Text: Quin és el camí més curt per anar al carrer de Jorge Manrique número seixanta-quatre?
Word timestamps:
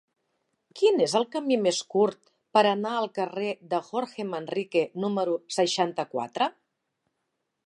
Quin 0.79 1.03
és 1.07 1.13
el 1.19 1.27
camí 1.35 1.57
més 1.65 1.81
curt 1.95 2.33
per 2.59 2.65
anar 2.71 2.95
al 3.03 3.11
carrer 3.19 3.53
de 3.75 3.83
Jorge 3.93 4.29
Manrique 4.33 4.87
número 5.05 5.41
seixanta-quatre? 5.61 6.55